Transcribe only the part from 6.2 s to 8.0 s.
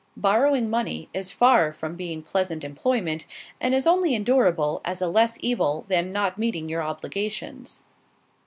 meeting your obligations.